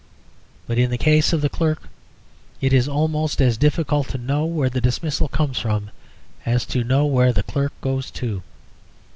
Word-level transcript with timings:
But 0.65 0.79
in 0.79 0.89
the 0.89 0.97
case 0.97 1.31
of 1.31 1.41
the 1.41 1.47
clerk 1.49 1.87
it 2.59 2.73
is 2.73 2.87
almost 2.87 3.39
as 3.39 3.55
difficult 3.55 4.07
to 4.07 4.17
know 4.17 4.45
where 4.45 4.67
the 4.67 4.81
dismissal 4.81 5.27
comes 5.27 5.59
from 5.59 5.91
as 6.43 6.65
to 6.73 6.83
know 6.83 7.05
where 7.05 7.31
the 7.31 7.43
clerk 7.43 7.73
goes 7.81 8.09
to. 8.17 8.41